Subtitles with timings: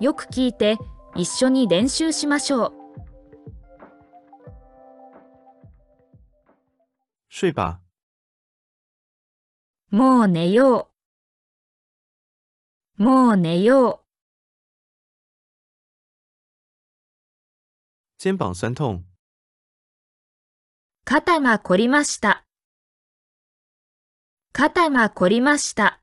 [0.00, 0.76] よく聞いて
[1.16, 2.72] 一緒に練習しましょう。
[7.30, 7.80] 睡吧，
[9.90, 10.90] もう寝よ
[12.98, 13.02] う。
[13.02, 14.04] もう寝よ
[18.18, 19.04] 肩膀酸痛，う。
[21.04, 22.44] 肩が凝りました。
[24.52, 26.00] 肩が凝りました。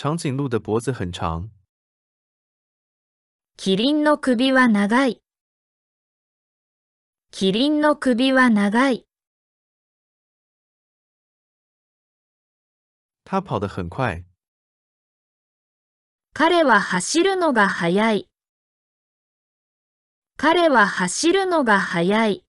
[0.00, 1.50] 长颈鹿的脖子很长，
[3.56, 5.22] キリンの首は長い。
[7.30, 9.06] キリンの首は長い。
[13.24, 14.24] 它跑得很快，
[16.32, 18.28] 彼は走るのが速い。
[20.36, 22.44] 彼は走るのが速い。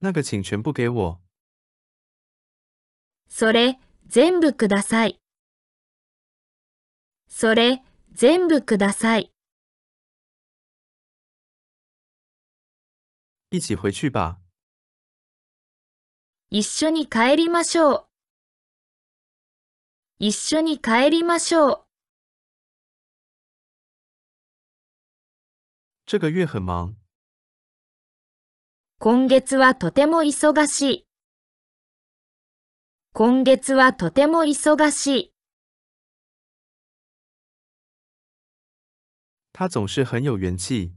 [0.00, 1.20] 那个请全部给我，
[3.27, 5.19] それ、全部ください。
[7.27, 9.31] それ、全部ください。
[13.51, 14.37] 一起回去吧，
[16.49, 18.05] 一緒に帰りましょう。
[20.19, 21.81] 一緒に帰りましょう。
[26.05, 26.93] 这个月很忙，
[28.99, 31.04] 今月はとても忙しい。
[33.17, 35.33] 今月はとても忙しい。
[39.53, 40.91] 他总是很有元气，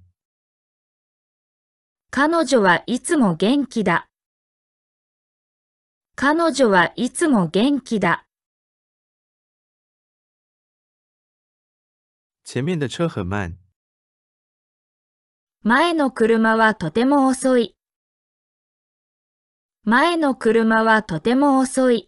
[2.11, 4.09] 彼女はいつも元気だ。
[6.17, 8.27] 彼女はいつも元気だ。
[12.43, 13.59] 前面的车很慢，
[15.63, 17.77] 前の車はとても遅い。
[19.85, 22.08] 前の車はとても遅い。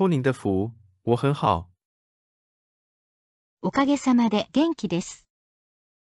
[0.00, 1.68] 托您的福，我很好，
[3.60, 5.26] おかげさまで元気です。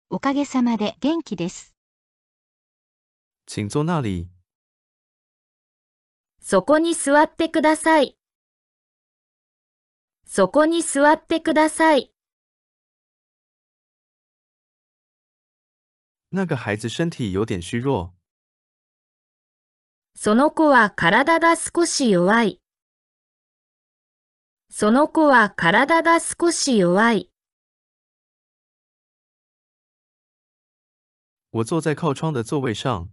[0.09, 1.77] おかげさまで元気です。
[3.45, 4.31] 请坐那里，
[6.41, 8.17] そこに座ってください。
[10.25, 12.11] そこに座ってください。
[16.33, 18.15] 那个孩子身体有点虚弱，
[20.15, 22.63] その子は体が少し弱い。
[24.71, 27.31] その子は体が少し弱い。
[31.53, 33.09] 我坐在靠窗的座位上，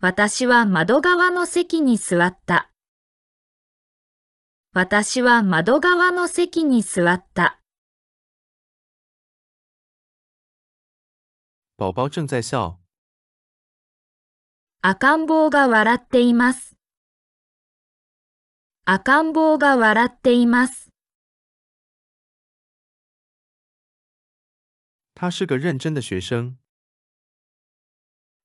[0.00, 2.70] 私は窓側の席に座った。
[4.72, 7.60] 私は窓側の席に座った。
[11.78, 12.76] 宝宝正在笑，
[14.82, 16.75] 赤ん坊が笑っています。
[18.88, 20.92] 赤ん坊が笑っています。
[25.16, 26.54] 他是个认真的学生，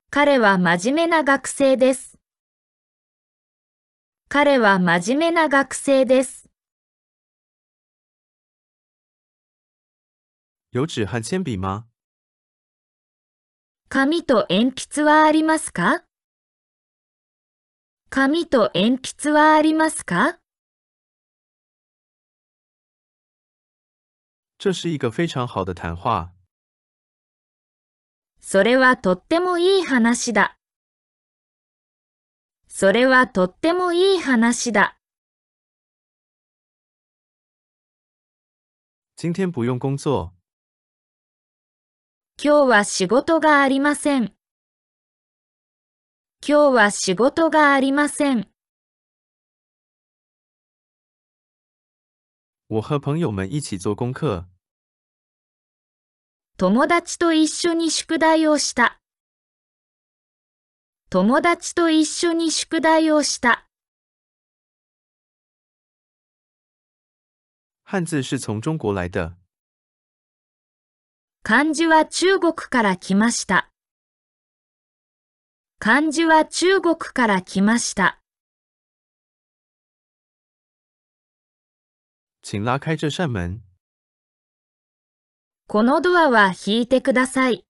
[0.09, 2.18] 彼は真面目な学生です。
[4.30, 6.50] 彼は真面目な学生です。
[10.72, 11.85] 有纸和铅笔吗？
[13.90, 16.03] 紙と鉛筆はありますか？
[18.14, 20.38] 紙と鉛筆はありますか？
[24.60, 26.34] 这是一个非常好的谈话。
[28.42, 30.58] それはとってもいい話だ。
[32.68, 34.98] それはとってもいい話だ。
[39.24, 39.32] 今
[42.44, 44.34] 日は仕事がありません。
[46.44, 48.47] 今日は仕事がありません。
[52.68, 54.47] 我和朋友们一起做功课。
[56.57, 59.00] 友達と一緒に宿題をした。
[61.12, 63.68] 友達と一緒に宿題をした。
[67.83, 69.36] 汉字是从中国来的，
[71.44, 73.70] 漢字は中国から来ました。
[75.83, 78.19] 漢字は中国から来ました。
[82.44, 83.62] 请拉开这扇门。
[85.68, 87.66] このドアは引いてください。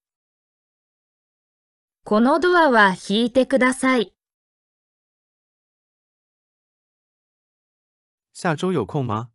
[2.03, 4.13] このドアは引いてください。
[8.33, 9.29] 下周有空吗？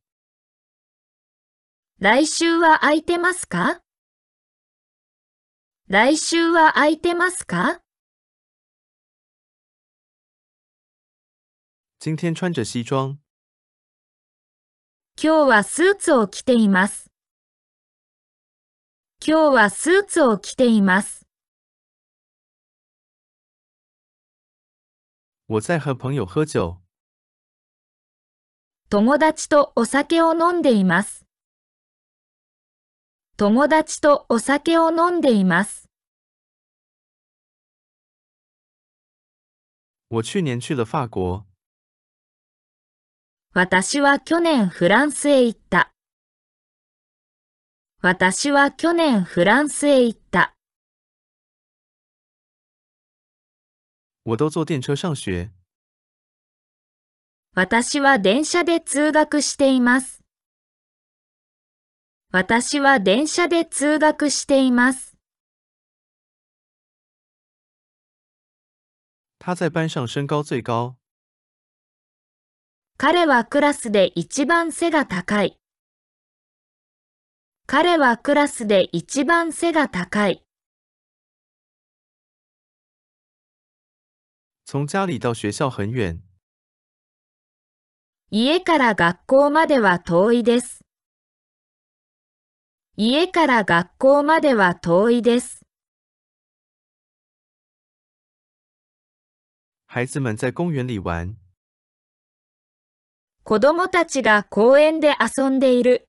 [1.98, 3.80] 来週は空いてますか？
[5.88, 7.80] 来週は空いてますか？
[11.99, 13.19] 今天穿着西装。
[15.15, 17.11] 今日はスーツを着ています。
[19.23, 21.27] 今日はスーツを着ています。
[25.45, 26.81] 我在和朋友喝酒。
[28.89, 31.27] 友達とお酒を飲んでいます。
[33.37, 35.87] 友達とお酒を飲んでいます。
[40.09, 41.45] 我去年去了法国。
[43.58, 45.90] 私は去年フランスへ行った。
[48.02, 50.54] 私は去年フランスへ行った。
[54.24, 55.48] 我都坐电车上学。
[57.54, 60.20] 私は電車で通学しています。
[62.32, 65.16] 私は電車で通学しています。
[69.38, 70.96] 他在班上身高最高。
[72.98, 75.58] 彼はクラスで一番背が高い。
[77.66, 80.42] 彼はクラスで一番背が高い。
[84.64, 86.22] 从家里到学校很远。
[88.30, 90.80] 家から学校までは遠いです。
[92.96, 95.60] 家から学校までは遠いです。
[99.86, 101.45] 孩子们在公园里玩。
[103.48, 106.08] 子供たちが公園で遊んでいる。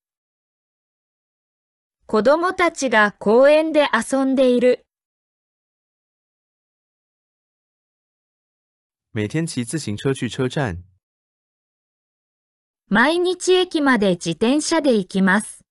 [2.07, 4.87] 子供たちが公園で遊んでいる。
[9.13, 10.83] 每天骑自行车去车站。
[12.89, 15.63] 毎日駅まで自転車で行きます。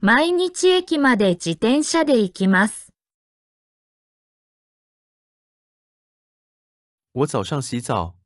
[0.00, 2.92] 毎日駅まで自転車で行きます。
[7.14, 8.23] 我早上洗澡。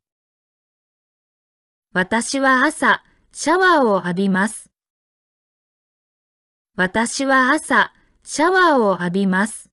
[1.91, 4.69] 私は朝、シャワーを浴びます。
[6.75, 7.91] 私は朝、
[8.23, 9.71] シャワーを浴びます。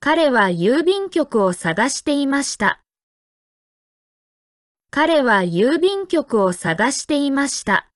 [0.00, 2.82] 彼は郵便局を探していました。
[4.90, 7.88] 彼は郵便局を探していました。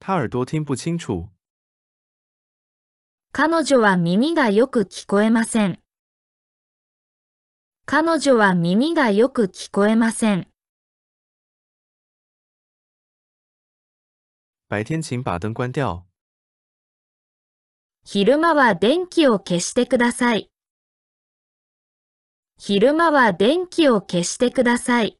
[0.00, 1.33] 他耳朵听不清楚。
[3.36, 5.80] 彼女は耳がよく聞こえません。
[7.84, 10.46] 彼女は耳がよく聞こえません。
[14.68, 16.04] 白天请把灯关掉。
[18.04, 20.48] 昼間は電気を消してください。
[22.56, 25.18] 昼間は電気を消してください。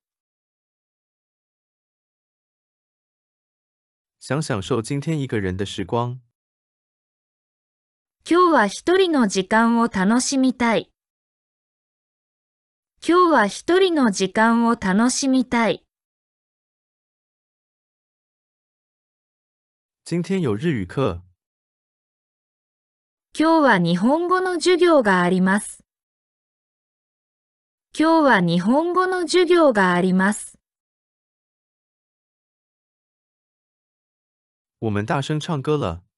[4.20, 6.23] 想享受今天一个人的时光。
[8.26, 10.90] 今日は一人の時間を楽しみたい。
[13.06, 15.84] 今日は一人の時間を楽しみたい。
[20.06, 21.20] 今天有日语课。
[23.38, 25.84] 今日は日本語の授業があります。
[27.94, 30.58] 今日は日本語の授業があります。
[34.80, 36.13] 我们大声唱歌了。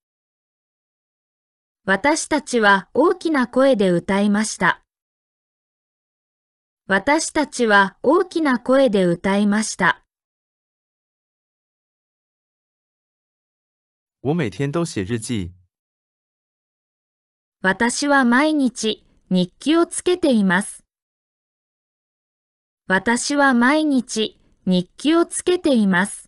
[1.89, 4.83] 私たちは大きな声で歌いました。
[6.89, 10.03] 私たちは大きな声で歌いました。
[14.21, 15.53] 我每天都写日记。
[17.63, 20.83] 私は毎日日記をつけています。
[22.89, 26.26] 私は毎日日記をつけています。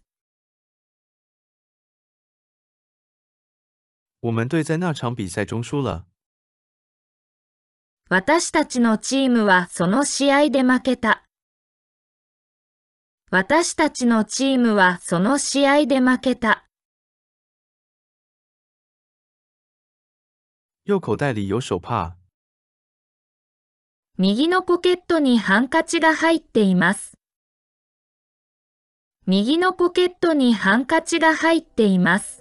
[4.21, 6.07] 我们队在那场比赛中输了。
[8.11, 11.25] 私たちのチームはその試合で負けた。
[13.31, 16.65] 私たちのチームはその試合で負けた。
[20.85, 22.17] 右口袋里有手帕。
[24.17, 27.19] 右のポケットにハンカチが入っています。
[29.27, 32.38] 右のポケットにハンカチが入っています。